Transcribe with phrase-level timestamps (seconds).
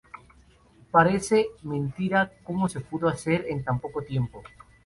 [0.89, 4.41] Parece mentira como se pudo hacer en tan poco tiempo.